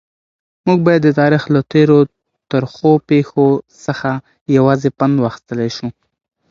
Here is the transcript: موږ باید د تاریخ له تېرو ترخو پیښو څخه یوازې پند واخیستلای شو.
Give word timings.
موږ 0.67 0.79
باید 0.87 1.01
د 1.05 1.09
تاریخ 1.19 1.43
له 1.53 1.61
تېرو 1.71 1.99
ترخو 2.51 2.91
پیښو 3.09 3.47
څخه 3.85 4.11
یوازې 4.55 4.89
پند 4.97 5.15
واخیستلای 5.23 5.69
شو. 5.77 5.87